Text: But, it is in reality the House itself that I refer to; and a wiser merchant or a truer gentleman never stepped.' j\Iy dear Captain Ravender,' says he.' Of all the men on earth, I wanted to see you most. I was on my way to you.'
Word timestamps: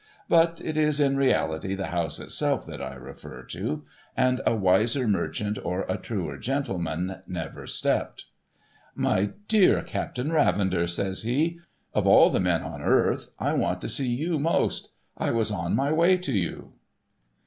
But, 0.27 0.59
it 0.61 0.77
is 0.77 0.99
in 0.99 1.15
reality 1.15 1.75
the 1.75 1.89
House 1.93 2.19
itself 2.19 2.65
that 2.65 2.81
I 2.81 2.95
refer 2.95 3.43
to; 3.51 3.85
and 4.17 4.41
a 4.47 4.55
wiser 4.55 5.07
merchant 5.07 5.59
or 5.63 5.85
a 5.87 5.95
truer 5.95 6.37
gentleman 6.39 7.21
never 7.27 7.67
stepped.' 7.67 8.25
j\Iy 8.97 9.33
dear 9.47 9.83
Captain 9.83 10.31
Ravender,' 10.31 10.89
says 10.89 11.21
he.' 11.21 11.59
Of 11.93 12.07
all 12.07 12.31
the 12.31 12.39
men 12.39 12.63
on 12.63 12.81
earth, 12.81 13.29
I 13.37 13.53
wanted 13.53 13.81
to 13.81 13.89
see 13.89 14.07
you 14.09 14.39
most. 14.39 14.89
I 15.19 15.29
was 15.29 15.51
on 15.51 15.75
my 15.75 15.91
way 15.91 16.17
to 16.17 16.31
you.' 16.31 16.73